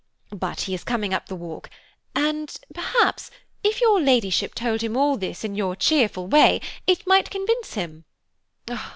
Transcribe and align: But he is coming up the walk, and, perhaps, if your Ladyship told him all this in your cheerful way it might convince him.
But 0.33 0.61
he 0.61 0.73
is 0.73 0.83
coming 0.83 1.13
up 1.13 1.27
the 1.27 1.35
walk, 1.35 1.69
and, 2.15 2.51
perhaps, 2.73 3.29
if 3.63 3.79
your 3.81 4.01
Ladyship 4.01 4.55
told 4.55 4.81
him 4.81 4.97
all 4.97 5.15
this 5.15 5.43
in 5.43 5.53
your 5.53 5.75
cheerful 5.75 6.25
way 6.25 6.59
it 6.87 7.05
might 7.05 7.29
convince 7.29 7.75
him. 7.75 8.05